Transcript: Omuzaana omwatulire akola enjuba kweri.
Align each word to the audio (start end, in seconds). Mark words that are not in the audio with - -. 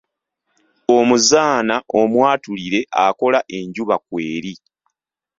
Omuzaana 0.97 1.75
omwatulire 2.01 2.79
akola 3.05 3.39
enjuba 3.57 3.95
kweri. 4.05 4.53